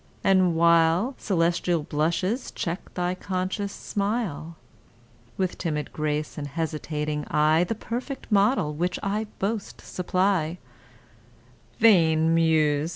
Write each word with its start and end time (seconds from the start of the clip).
and 0.23 0.55
while 0.55 1.13
Celestial 1.19 1.83
blushes 1.83 2.49
check 2.49 2.91
thy 2.95 3.13
conscious 3.13 3.71
smile. 3.71 4.55
With 5.37 5.59
timid 5.59 5.93
grace 5.93 6.39
and 6.39 6.47
hesitating 6.47 7.23
eye, 7.29 7.65
The 7.65 7.75
perfect 7.75 8.31
model 8.31 8.73
which 8.73 8.97
I 9.03 9.27
boast 9.37 9.79
supply:— 9.81 10.57
Vain 11.77 12.33
Muse! 12.33 12.89